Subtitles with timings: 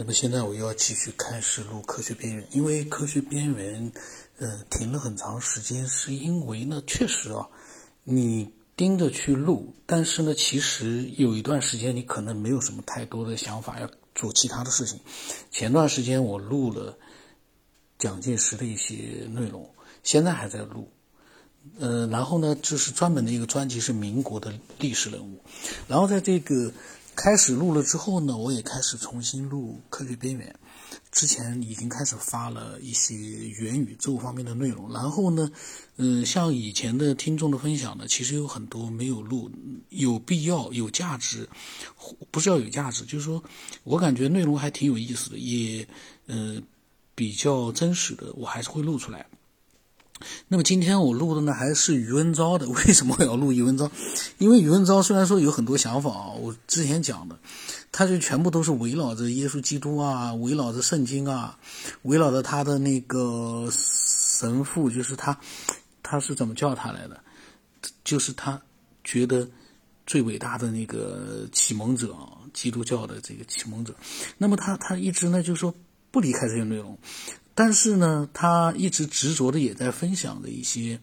[0.00, 3.90] 那么现在我又要继续开始录《科学边缘》，因为《科学边缘》
[4.38, 7.48] 呃停了很长时间，是因为呢，确实啊，
[8.04, 15.00] 你盯着去录，但是呢，其实有一段时间你可能没有什么太多的想法要做其他的事情。
[15.50, 16.96] 前段时间我录了
[17.98, 19.68] 蒋介石的一些内容，
[20.04, 20.88] 现在还在录。
[21.80, 25.42] 呃，然后呢，就是专门的一个专辑是民国的历史人物，
[25.88, 26.72] 然后在这个。
[27.20, 30.48] 开始录了之后呢，我也开始重新录《科学边缘》。
[31.10, 35.50] 之前已经开始发了一些元宇宙方面的内容，然后呢，
[35.96, 39.50] 嗯，像以前的听众的分享呢，其实有很多没有录，
[39.88, 41.48] 有必要、有价值，
[42.30, 43.42] 不是要有价值，就是说
[43.82, 45.88] 我感觉内容还挺有意思的，也
[46.28, 46.62] 嗯
[47.16, 49.26] 比较真实的，我还是会录出来。
[50.48, 53.90] 那么今天我录的呢还是余文昭的， 为什么我要录余文昭？
[54.38, 57.38] 因为余文昭虽然说有很多想法啊，我之前讲的，
[57.92, 61.58] 他就全部都是围绕着耶稣基督啊，围绕着圣经啊，
[62.02, 65.38] 围绕着他的那个神父，就是他，
[66.02, 67.20] 他是怎么叫他来的？
[68.04, 68.60] 就是他
[69.04, 69.48] 觉得
[70.06, 73.94] 最伟大的那个启蒙者啊，基督教的这个启蒙者。
[74.36, 75.74] 那么他他一直呢就说
[76.10, 76.96] 不离开这些内容。
[77.60, 80.96] 但是呢，他一直执着的也在分享的一些，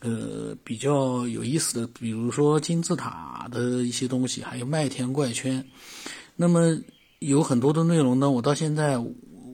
[0.00, 5.66] 呃，比较有意思的，比如说金字塔的一些东西，还有麦田怪圈。
[6.36, 6.78] 那么
[7.20, 8.98] 有很多的内容呢，我到现在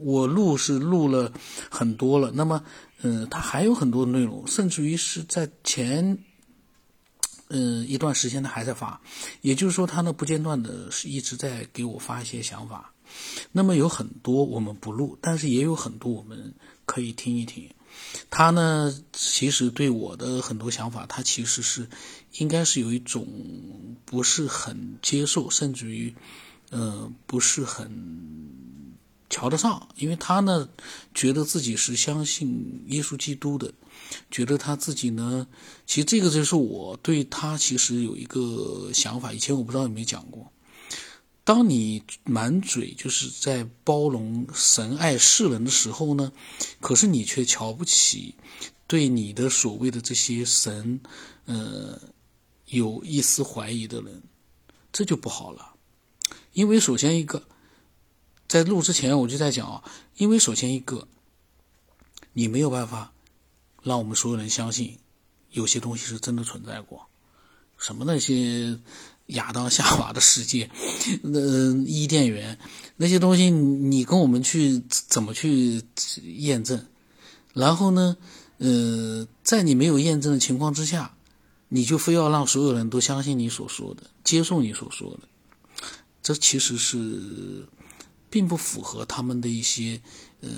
[0.00, 1.33] 我录是录了
[1.70, 2.33] 很多了。
[2.34, 2.61] 那么，
[3.03, 6.19] 嗯，他还有很多的内容，甚至于是在前，
[7.50, 9.00] 嗯，一段时间他还在发。
[9.43, 12.93] 也就是说，他呢不间断的是一直在给我发一些想法。
[13.53, 17.70] 那么有很多我们不录，但是也有很多我们可以听一听。
[18.31, 21.89] 他呢，其实对我的很多想法，他其实是
[22.39, 23.27] 应该是有一种
[24.05, 26.15] 不是很接受，甚至于，
[26.70, 28.95] 呃，不是很
[29.28, 29.89] 瞧得上。
[29.97, 30.69] 因为他呢，
[31.15, 33.72] 觉得自己是相信耶稣基督的，
[34.31, 35.47] 觉得他自己呢，
[35.87, 39.32] 其实这个就是我对他其实有一个想法。
[39.32, 40.53] 以前我不知道有没有讲过。
[41.48, 46.31] 当你满嘴就是在包容神爱世人的时候呢，
[46.78, 48.34] 可是你却瞧不起
[48.86, 51.00] 对你的所谓的这些神，
[51.47, 51.98] 呃，
[52.66, 54.22] 有一丝怀疑的人，
[54.92, 55.75] 这就不好了。
[56.53, 57.42] 因为首先一个，
[58.47, 59.82] 在录之前我就在讲啊，
[60.19, 61.08] 因为首先一个，
[62.34, 63.14] 你没有办法
[63.82, 64.98] 让我们所有人相信
[65.53, 67.08] 有些东西是真的存在过，
[67.78, 68.78] 什么那些。
[69.28, 70.71] 亚当夏娃的世界，
[71.22, 72.59] 那伊甸园
[72.97, 75.83] 那些东西，你跟我们去怎么去
[76.39, 76.87] 验证？
[77.53, 78.17] 然后呢，
[78.59, 81.15] 呃，在你没有验证的情况之下，
[81.69, 85.28] 你就非要让所有人都相信你所说的，接受你所说的，
[86.22, 87.67] 这其实是
[88.31, 90.00] 并不符合他们的一些
[90.41, 90.49] 呃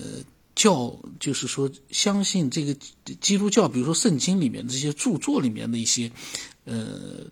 [0.54, 2.74] 教，就是说相信这个
[3.20, 6.10] 基督教，比如说圣经里面这些著作里面的一些
[6.64, 7.26] 呃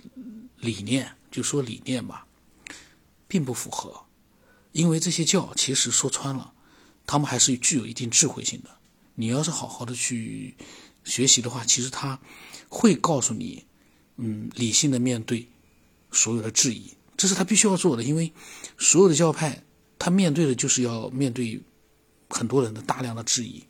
[0.56, 1.08] 理念。
[1.30, 2.26] 就说理念吧，
[3.26, 4.04] 并不符合，
[4.72, 6.52] 因为这些教其实说穿了，
[7.06, 8.70] 他们还是具有一定智慧性的。
[9.14, 10.54] 你要是好好的去
[11.04, 12.18] 学习的话，其实他
[12.68, 13.64] 会告诉你，
[14.16, 15.46] 嗯，理性的面对
[16.10, 18.02] 所有的质疑，这是他必须要做的。
[18.02, 18.32] 因为
[18.78, 19.62] 所有的教派，
[19.98, 21.60] 他面对的就是要面对
[22.30, 23.64] 很多人的大量的质疑。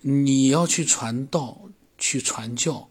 [0.00, 2.88] 你要去传道、去传教，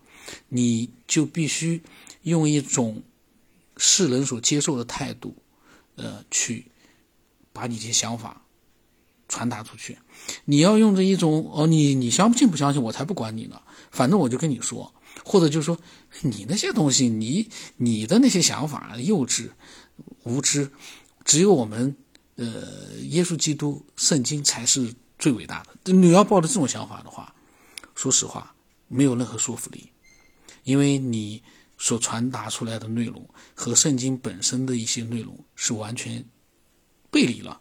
[0.47, 1.81] 你就必须
[2.23, 3.03] 用一种。
[3.77, 5.35] 世人所接受的态度，
[5.95, 6.71] 呃，去
[7.51, 8.41] 把你这些想法
[9.27, 9.97] 传达出去。
[10.45, 13.61] 你要用这一种哦，你你相信不相信，我才不管你呢。
[13.91, 14.93] 反正我就跟你说，
[15.23, 15.77] 或者就是说，
[16.21, 19.49] 你那些东西，你你的那些想法幼稚
[20.23, 20.71] 无知，
[21.23, 21.95] 只有我们
[22.35, 25.91] 呃，耶稣基督圣经才是最伟大的。
[25.91, 27.35] 你要抱着这种想法的话，
[27.93, 28.55] 说实话，
[28.87, 29.91] 没有任何说服力，
[30.63, 31.43] 因为你。
[31.77, 36.25] 所传达出来的内容和圣经本身的一些内容是完全
[37.11, 37.59] 背离了。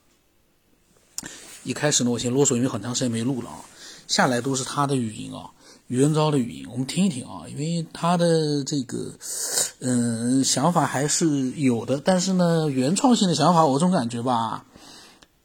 [1.62, 3.65] 一开始呢，我先啰嗦，因为很长时间没录了啊，
[4.06, 5.50] 下来都是他的语音啊，
[5.87, 9.15] 余文昭的语音，我们听一听啊，因为他的这个
[9.81, 14.67] 嗯想法还是有的，但是呢，原创性的想法我总感觉吧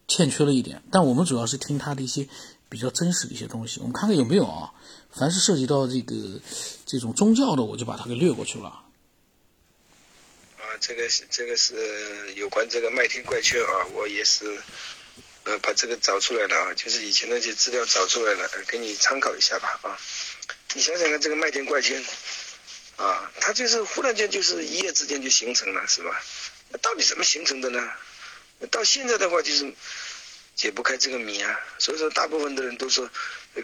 [0.08, 0.84] 欠缺了一点。
[0.92, 2.28] 但我们主要是听他的一些
[2.68, 4.74] 比较真实的一些东西，我们看看有没有啊。
[5.14, 6.40] 凡是涉及到这个
[6.86, 8.68] 这种宗教的，我就把它给略过去了。
[10.58, 14.62] 啊，这个是这个是有关这个麦田怪圈啊，我也是
[15.44, 19.98] 呃把这个找出来了啊，就是以前那些资料找出来了，给你参考一下吧啊。
[20.76, 22.04] 你想想看，这个麦田怪圈
[22.98, 26.22] 啊，它就是忽然间就是一夜之间就形成了，是吧？
[26.70, 27.90] 那到底怎么形成的呢？
[28.70, 29.74] 到现在的话，就是
[30.60, 31.58] 解不开这个谜啊。
[31.78, 33.10] 所以说，大部分的人都说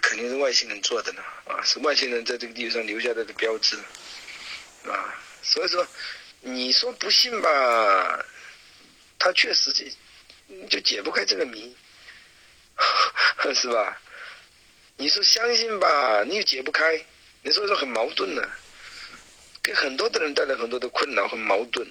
[0.02, 3.76] 肯定是外星人做的呢，啊，是外星人在这个地球上留下来的标志，
[4.88, 5.14] 啊，
[5.44, 5.86] 所以说
[6.40, 8.26] 你说不信吧，
[9.20, 9.84] 他确实就
[10.70, 11.76] 就解不开这个谜，
[13.54, 14.00] 是吧？
[14.96, 17.06] 你说相信吧，你又解不开，
[17.42, 18.42] 你说说很矛盾呢，
[19.62, 21.86] 给很多的人带来很多的困扰和矛盾。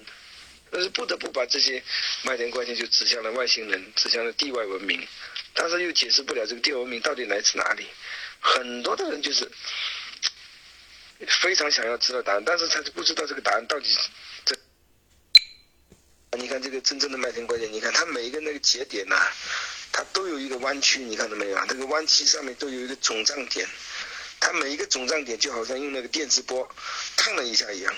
[0.74, 1.80] 但是不得不把这些
[2.24, 5.06] 麦田关系就指向了外星人，指向了地外文明，
[5.52, 7.86] 但是又解释不了这个地外文明到底来自哪里。
[8.40, 9.48] 很多的人就是
[11.40, 14.00] 非常想要知道答案，但是他就不知道这个答案到底是
[14.44, 14.56] 这。
[16.36, 19.14] 你看这个真正的麦田关系，你看它每一个那个节点呐，
[19.92, 21.64] 它都有一个弯曲，你看到没有啊？
[21.68, 23.64] 这个弯曲上面都有一个肿胀点，
[24.40, 26.68] 它每一个肿胀点就好像用那个电磁波
[27.16, 27.94] 烫了一下一样。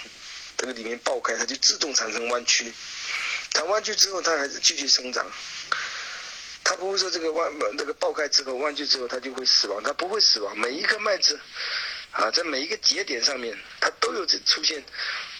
[0.57, 2.73] 这个里面爆开，它就自动产生弯曲。
[3.53, 5.27] 它弯曲之后，它还是继续生长。
[6.65, 10.59] 它不会说这个弯这个爆开之后弯曲之后它就会死亡，它不会死亡。
[10.59, 11.39] 每一颗麦子
[12.11, 14.83] 啊，在每一个节点上面，它都有这出现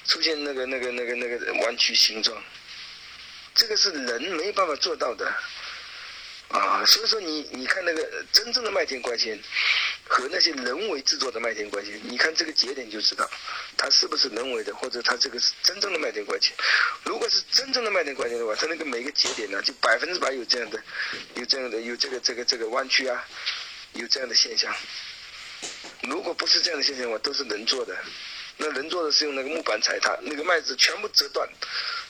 [0.07, 2.41] 出现那个那个那个那个弯曲形状。
[3.55, 5.35] 这个是人没有办法做到的。
[6.49, 9.39] 啊，所以说你你看那个真正的麦田关系
[10.07, 13.29] 和那些人为制作的麦田关系，你看这个节点就知道，
[13.77, 16.53] 它是不是人为的，或者它这个是真正的麦田关系。
[17.03, 20.81] 如果是真正的麦田关系的话，它那个每个节点呢，就百分之百有这样的，
[21.35, 23.25] 有这样的，有这个这个这个弯曲啊，
[23.95, 24.73] 有这样的现象。
[26.03, 27.97] 如果不是这样的现象的话，都是人做的。
[28.57, 31.49] 那人做的是用那个木板踩踏，那个麦子全部折断，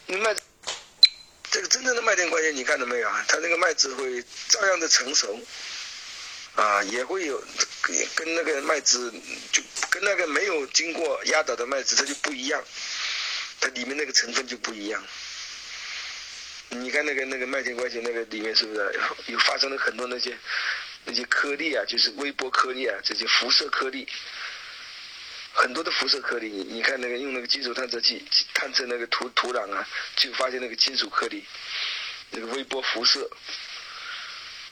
[0.06, 0.42] 那麦子。
[1.68, 3.24] 真正的麦田关系，你看到没有啊？
[3.28, 5.40] 它那个麦子会照样的成熟，
[6.54, 7.42] 啊，也会有
[8.14, 9.12] 跟那个麦子
[9.52, 12.62] 就跟那个没有经过压倒的麦子，它就不一样，
[13.60, 15.02] 它里面那个成分就不一样。
[16.68, 20.36] 你看那个那个麦田关系那个里面是不是有发生了很多那些
[21.04, 21.84] 那些颗粒啊？
[21.86, 24.08] 就是微波颗粒啊，这些辐射颗粒。
[25.56, 28.22] 很多的辐射颗粒，你你看那个用那个金属探测器
[28.52, 31.42] 探测那个土土壤啊，就发现那个金属颗粒，
[32.30, 33.26] 那个微波辐射。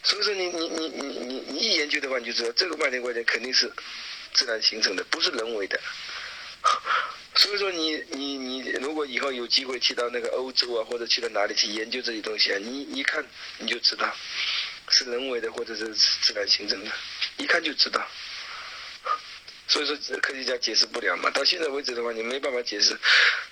[0.02, 3.72] 所以说你你你你你你一研究的话，你就知道这个麦田关系肯定是
[4.34, 5.80] 自然形成的，不是人为的。
[7.34, 13.24] 所以说你你你如果以后有机会去到那个欧洲啊，或者去到哪里去研究这些东西啊，你一看
[13.56, 14.14] 你就知道
[14.90, 16.90] 是人为的或者是自然形成的，
[17.38, 18.06] 一看就知道。
[19.66, 22.96] 所以说科学家解释不了嘛，到现在为止的话，你没办法解释。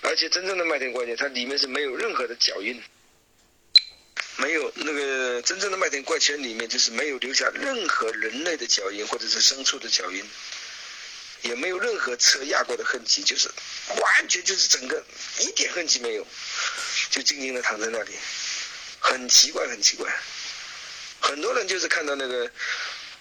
[0.03, 2.81] 而且真正的麦田怪圈，它里面是没有任何的脚印，
[4.37, 10.23] 没有那个真正的麦田怪圈里面就是没有留下任何人类的脚印或者是牲畜的脚印，
[11.43, 13.51] 也没有任何车压过的痕迹，就是
[13.97, 15.03] 完全就是整个
[15.41, 16.27] 一点痕迹没有，
[17.11, 18.13] 就静静的躺在那里，
[19.01, 20.13] 很奇怪，很奇怪。
[21.21, 22.51] 很多人就是看到那个。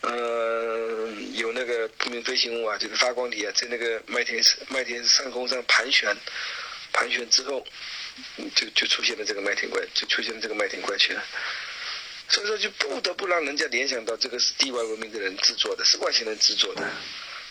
[0.02, 6.16] 嗯，有那个不明飞行物啊，就是发光体啊，在那个麦田麦田上空上盘旋，
[6.92, 7.64] 盘旋之后，
[8.56, 11.16] 就就出现了这个麦田怪，就出现了这个麦田怪圈。
[12.28, 16.82] 所以说，就不得不让人家联想到这个是地外文明的人制作的，是外星人制作的。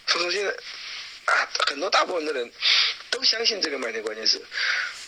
[0.07, 0.51] 所以说现在
[1.27, 2.51] 啊，很多大部分的人
[3.11, 4.41] 都相信这个麦田关键是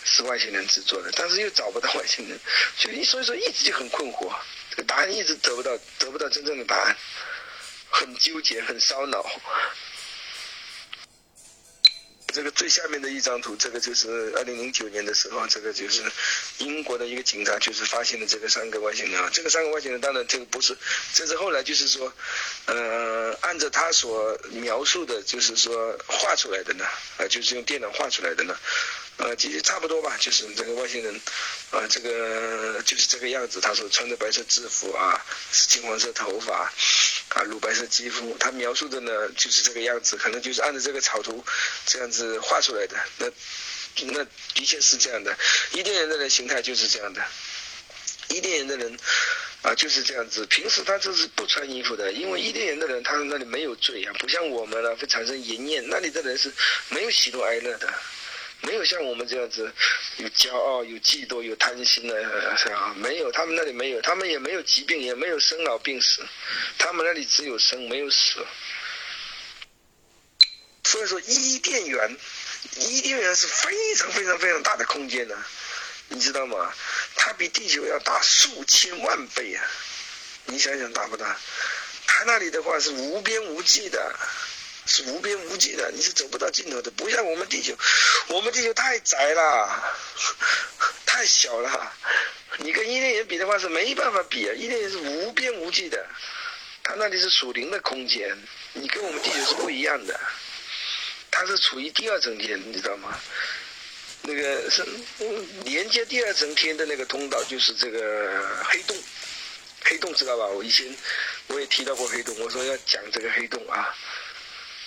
[0.04, 2.38] 是外星人制作的，但是又找不到外星人，
[2.76, 4.32] 所以所以说一直就很困惑，
[4.70, 6.96] 这个答案一直得不到，得不到真正的答案。
[7.93, 9.25] 很纠结，很烧脑。
[12.34, 16.03] 这个最下面的一张图，这个就是二零零九年的时候，这个就是
[16.56, 19.29] 英国的一个警察，就是发现了这个三个外星人啊。
[19.31, 20.75] 这个三个外星人，当然这个不是，
[21.13, 22.11] 这是后来就是说，
[22.65, 26.87] 呃，按照他所描述的，就是说画出来的呢，
[27.19, 28.58] 啊，就是用电脑画出来的呢。
[29.19, 31.14] 呃，其实差不多吧，就是这个外星人，
[31.70, 33.60] 啊，这个就是这个样子。
[33.60, 36.72] 他说穿着白色制服啊，是金黄色头发，
[37.28, 38.36] 啊，乳白色肌肤。
[38.40, 41.44] 他描述的呢就是这个样子，可能就是按照这个草图
[41.86, 42.96] 这样子画出来的。
[43.19, 43.26] 那
[44.06, 45.36] 那的确是这样的，
[45.72, 47.22] 伊甸园的人形态就是这样的。
[48.28, 48.98] 伊甸园的人
[49.60, 56.50] 啊就是这样子，平时他就是不穿衣服的，因为伊甸园的人他那里没有罪啊，不像我们呢会产生淫念，那里的人是
[56.88, 57.92] 没有喜怒哀乐的。
[58.62, 59.72] 没有像我们这样子
[60.19, 62.94] 有骄傲、有嫉妒、有贪心的，是吧？
[62.96, 66.24] 没有，他们那里没有，他们也没有疾病，也没有生老病死，
[66.78, 68.46] 他们那里只有生，没有死。
[70.84, 72.16] 所以说，伊甸园，
[72.76, 75.44] 伊甸园是非常非常非常大的空间呢，
[76.08, 76.72] 你知道吗？
[77.16, 79.64] 它比地球要大数千万倍啊！
[80.46, 81.36] 你想想大不大？
[82.06, 84.14] 它那里的话是无边无际的。
[84.86, 86.91] 是无边无际的，你是走不到尽头的。
[86.91, 87.74] 不像我们地球，
[88.29, 89.94] 我们地球太窄了，
[91.06, 91.93] 太小了，
[92.58, 96.06] 你跟伊甸园比的话是没办法比啊，伊甸园是无边无际的，
[96.82, 98.36] 它那里是属灵的空间，
[98.72, 100.19] 你跟我们地球是不一样的，
[101.31, 103.19] 它是处于第二层天，你知道吗？
[104.24, 104.86] 那个是
[105.65, 108.96] 连接第二层天的那个通道就是这个黑洞，
[109.84, 110.46] 黑洞知道吧？
[110.46, 110.86] 我以前
[111.48, 113.93] 我也提到过黑洞，我说要讲这个黑洞啊，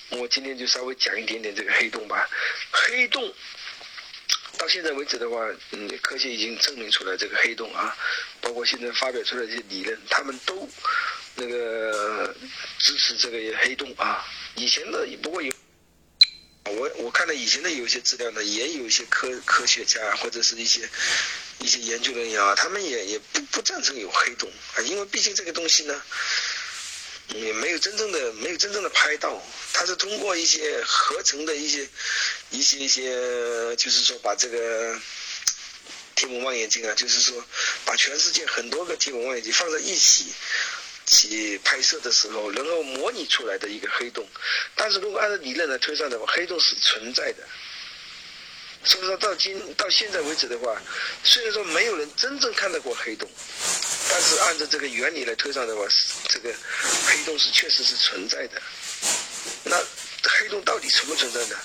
[0.10, 2.30] 我今天就稍微讲一点点这个黑洞吧，
[2.72, 3.34] 黑洞。
[4.58, 7.94] 到现在为止的话，嗯，科学已经证明出来这个黑洞啊，
[8.40, 10.70] 包括现在发表出来这些理论，他们都
[11.36, 12.34] 那个
[12.80, 14.26] 支持这个黑洞啊。
[14.56, 15.54] 以前的不过有，
[16.64, 20.88] 我我看到以前的有些资料呢，也有一些科科学家或者是一些
[21.60, 26.02] 一些研究人员啊，他们也也不不赞成有黑洞啊，因为毕竟这个东西呢。
[27.30, 29.42] 也没有真正的没有真正的拍到，
[29.74, 31.88] 它是通过一些合成的一些
[32.52, 35.00] 一些一些，就是说把这个
[36.16, 37.44] 天文望远镜啊，就是说
[37.84, 40.34] 把全世界很多个天文望远镜放在一起
[41.06, 44.28] 去拍摄的时候，能够模拟出来的一个黑洞。
[44.76, 47.44] 但是如果按照理论来推算的话，黑洞是存在的。
[48.84, 50.80] 所以说到今到现在为止的话，
[51.24, 53.28] 虽然说没有人真正看到过黑洞，
[54.10, 55.84] 但是按照这个原理来推算的话，
[56.30, 56.54] 这个
[57.06, 58.62] 黑洞是确实是存在的。
[59.64, 59.78] 那
[60.30, 61.58] 黑洞到底存不存在呢？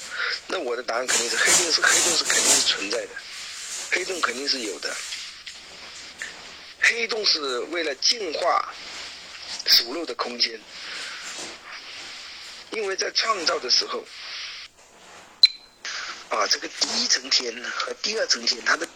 [0.46, 3.10] 那我的答案肯定是黑洞是黑洞是肯定是存在的，
[3.90, 4.96] 黑洞肯定是有的。
[6.80, 8.74] 黑洞是为了净化
[9.66, 10.60] 属肉的空间，
[12.70, 14.04] 因为在创造的时候。
[16.30, 18.86] 啊，这个第一层天和第二层天，它的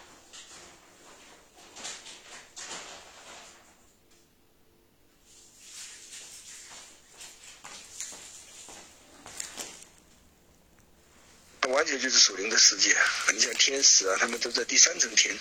[11.66, 12.94] 完全就是属灵的世界。
[13.32, 15.34] 你像天使啊，他们都在第三层天，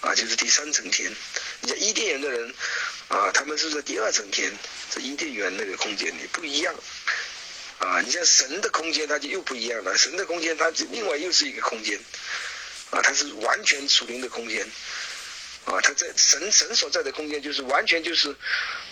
[0.00, 1.10] 啊，就是第三层天。
[1.62, 2.54] 你像伊甸园的人，
[3.08, 4.52] 啊，他们是在第二层天，
[4.90, 6.74] 在伊甸园那个空间里不一样。
[7.78, 9.96] 啊，你像神的空间，它就又不一样了。
[9.98, 11.98] 神的空间，它另外又是一个空间，
[12.90, 14.64] 啊，它是完全属灵的空间，
[15.64, 18.32] 啊，它在神神所在的空间，就是完全就是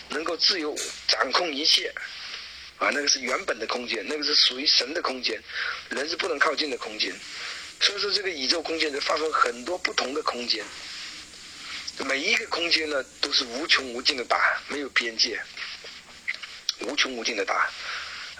[0.09, 0.75] 能够自由
[1.07, 1.93] 掌控一切，
[2.79, 5.41] 啊，那个是原本的空间，那个是属于神的空间，
[5.87, 7.15] 人是不能靠近的空间。
[7.81, 10.63] 所以说，这个宇宙空间就发生很多不同的空间，
[12.05, 15.41] 每一个空间呢都是无穷无尽的大，没有边界，
[16.81, 17.69] 无穷无尽的大。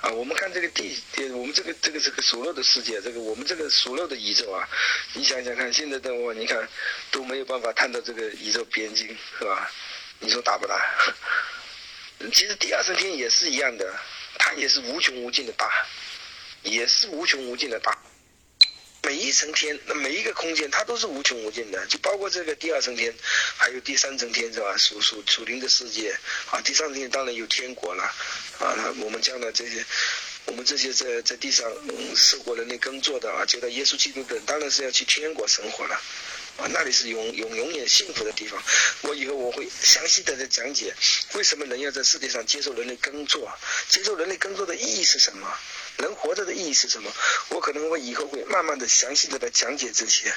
[0.01, 0.99] 啊，我们看这个地，
[1.31, 4.67] 我们这个这个这个所肉的世界，这个我们这个所肉的宇宙啊，
[5.13, 6.67] 你想想看，现在的我，你看
[7.11, 9.07] 都没有办法探到这个宇宙边境，
[9.39, 9.71] 是吧？
[10.19, 10.79] 你说大不大？
[12.31, 13.91] 其实第二层天也是一样的，
[14.37, 15.67] 它也是无穷无尽的大，
[16.61, 17.97] 也是无穷无尽的大。
[19.03, 23.13] 每一层天，那每一个空间，它都是无穷无尽的，就包括这个第二层天，
[23.57, 24.77] 还有第三层天，是吧？
[24.77, 26.15] 属属属灵的世界
[26.51, 28.03] 啊，第三层天当然有天国了
[28.59, 28.93] 啊。
[28.99, 29.83] 我们将来这些，
[30.45, 31.65] 我们这些在在地上
[32.15, 35.99] 受过人类耕作的啊，接到耶稣基督的，当然是要去天国生活了
[36.57, 36.67] 啊。
[36.69, 38.61] 那里是永永永远幸福的地方。
[39.01, 40.93] 我以后我会详细的在讲解，
[41.33, 43.51] 为什么人要在世界上接受人类耕作，
[43.89, 45.47] 接受人类耕作的意义是什么？
[45.97, 47.11] 人活着的意义是什么？
[47.49, 50.33] 我可能会以后会慢慢的详细的来讲解这些，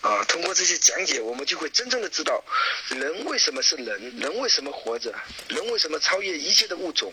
[0.00, 2.44] 啊，通过这些讲解，我们就会真正的知道
[2.88, 5.14] 人为什么是人，人为什么活着，
[5.48, 7.12] 人为什么超越一切的物种，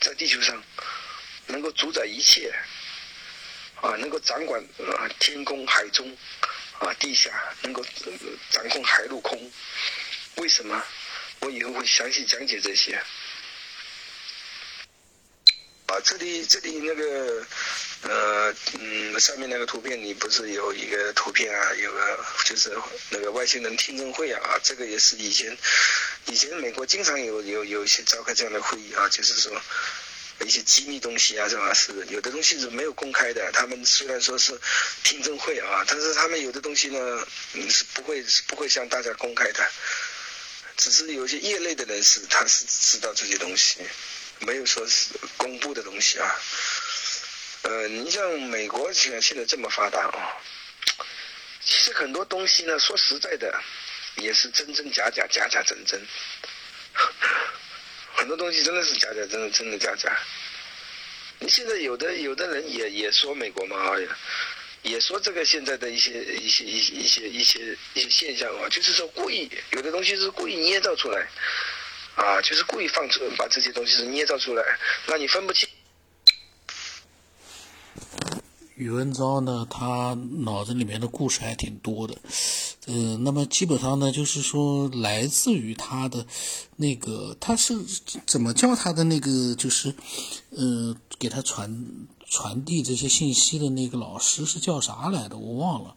[0.00, 0.60] 在地球上
[1.46, 2.52] 能够主宰一切，
[3.80, 6.16] 啊，能够掌管啊天空海中，
[6.78, 7.30] 啊地下
[7.62, 7.84] 能够
[8.50, 9.50] 掌控海陆空，
[10.36, 10.84] 为什么？
[11.40, 13.00] 我以后会详细讲解这些。
[15.86, 17.46] 啊，这里这里那个，
[18.02, 21.74] 呃，嗯，上面那个图片里不是有一个图片啊？
[21.74, 22.76] 有个就是
[23.08, 25.56] 那个外星人听证会啊，这个也是以前
[26.26, 29.62] 以前美国经常有有有一些召开这样的会议啊，就是说
[30.46, 31.72] 一些机密东西啊，是吧？
[31.74, 33.50] 是有的东西是没有公开的。
[33.52, 34.58] 他们虽然说是
[35.02, 37.26] 听证会啊，但是他们有的东西呢，
[37.70, 39.66] 是不会是不会向大家公开的，
[40.76, 43.78] 只是有些业内的人士他是知道这些东西。
[44.40, 46.40] 没有说是公布的东西啊，
[47.62, 50.38] 呃，你像美国现在现在这么发达啊，
[51.60, 53.52] 其实很多东西呢，说实在的，
[54.14, 56.00] 也是真真假假，假假真真，
[58.28, 60.14] 很多东西真的是假假真的，真的假假。
[61.38, 63.76] 你现在有的有的人也也说美国嘛，
[64.82, 71.26] 也说这个现在的一些一些一一些一些一些现象啊，就是说故意有的东西是故意捏造出来。
[72.16, 74.62] 啊，就是故意放出把这些东西是捏造出来，
[75.06, 75.66] 让你分不清。
[78.74, 82.14] 宇文昭呢，他脑子里面的故事还挺多的，
[82.88, 86.26] 呃，那么基本上呢，就是说来自于他的
[86.76, 87.78] 那个，他是
[88.24, 89.94] 怎么叫他的那个，就是
[90.50, 91.86] 呃，给他传
[92.26, 95.36] 传递这些信息的那个老师是叫啥来的？
[95.36, 95.96] 我忘了。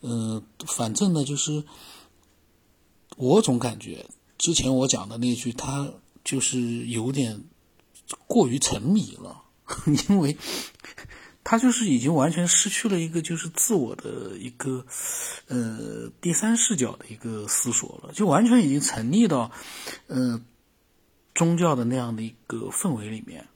[0.00, 1.64] 呃，反正呢，就是
[3.18, 4.06] 我总感觉
[4.38, 5.92] 之前我讲的那句，他
[6.24, 7.44] 就是有点
[8.26, 9.42] 过于沉迷了，
[10.08, 10.34] 因为。
[11.44, 14.84] 他就是已经完全失去了一个就是自我的一个，
[15.48, 19.50] 呃，第三视角的一个思索了，就完全已经沉溺到，
[20.06, 20.40] 呃，
[21.34, 23.46] 宗教的那样的一个氛围里面。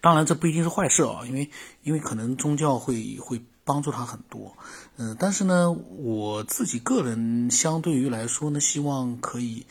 [0.00, 1.50] 当然，这不一定是坏事啊，因为
[1.82, 4.56] 因为可能宗教会会帮助他很多，
[4.96, 9.66] 嗯，但是呢，我自己个人相对于来说呢，希望可以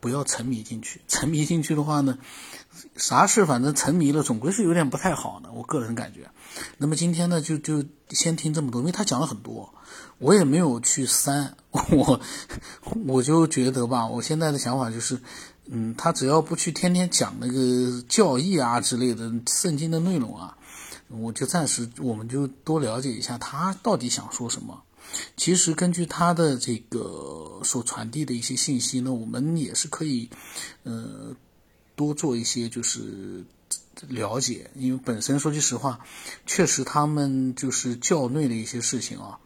[0.00, 1.00] 不要沉迷进去。
[1.06, 2.18] 沉迷进去的话呢。
[2.96, 5.50] 啥事反正沉迷了，总归是有点不太好的。
[5.52, 6.30] 我个人感觉。
[6.78, 9.74] 那么今天呢，就就先听这么多，因为他讲了很多，
[10.18, 11.56] 我也没有去删。
[11.70, 12.20] 我
[13.06, 15.20] 我就觉得吧，我现在的想法就是，
[15.66, 20.56] 嗯，他只要不去天天讲那个教义啊之类的圣经的内容啊，
[21.08, 24.82] 我就暂时我们就多了解一下他到底想说什么。
[25.36, 30.28] 其实根据他的这个所传递的一些信息呢，我们也是可以，
[30.84, 31.34] 呃。
[31.96, 33.44] 多做一些就是
[34.08, 36.00] 了解，因为本身说句实话，
[36.46, 39.38] 确实他们就是教内的一些事情啊，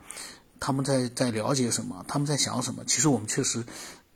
[0.60, 3.64] 他们在在了解什么，他们在想什么，其实我们确实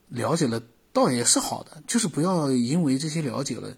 [0.06, 0.62] 了解了，
[0.92, 3.76] 倒也是好的，就是不要因为这些了解了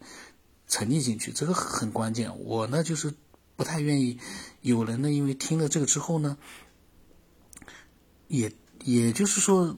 [0.68, 2.38] 沉溺进去，这个很关键。
[2.44, 3.14] 我呢就是
[3.56, 4.18] 不太愿意
[4.60, 6.36] 有人呢，因为听了这个之后呢，
[8.30, 8.50] 也
[8.84, 9.76] 也就是说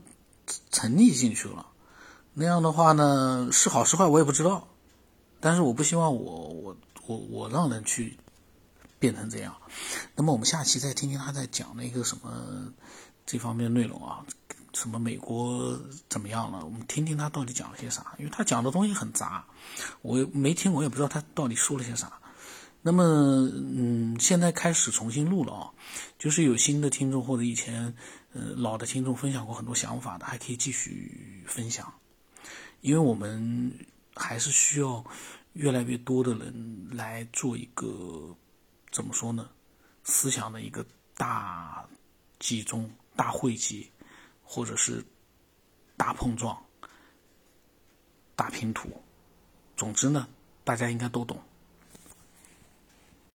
[0.70, 1.66] 沉溺进去了，
[2.34, 4.68] 那样的话呢是好是坏我也不知道。
[5.40, 8.16] 但是我不希望我我我我让人去
[9.00, 9.56] 变成这样。
[10.14, 12.72] 那么我们下期再听听他在讲那个什么
[13.26, 14.24] 这方面内容啊？
[14.74, 15.78] 什么美国
[16.08, 16.64] 怎么样了？
[16.64, 18.14] 我们听听他到底讲了些啥？
[18.18, 19.44] 因为他讲的东西很杂，
[20.00, 22.20] 我没听，我也不知道他到底说了些啥。
[22.80, 25.70] 那么嗯，现在开始重新录了啊，
[26.18, 27.94] 就是有新的听众或者以前
[28.32, 31.92] 呃老的听众分享过很多想法的，还可以继续分享，
[32.80, 33.86] 因为我们。
[34.14, 35.02] 还是需要
[35.54, 38.36] 越来越多的人来做一个
[38.90, 39.48] 怎么说呢？
[40.04, 40.84] 思想的一个
[41.16, 41.88] 大
[42.38, 43.90] 集中、大汇集，
[44.42, 45.02] 或者是
[45.96, 46.62] 大碰撞、
[48.36, 49.02] 大拼图。
[49.78, 50.28] 总之呢，
[50.62, 51.42] 大家应该都懂。